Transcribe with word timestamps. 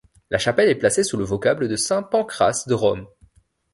La 0.31 0.39
chapelle 0.39 0.69
est 0.69 0.73
placée 0.79 1.03
sous 1.03 1.15
le 1.15 1.23
vocable 1.25 1.67
de 1.67 1.75
saint 1.75 2.01
Pancrace 2.01 2.67
de 2.67 2.73
Rome. 2.73 3.05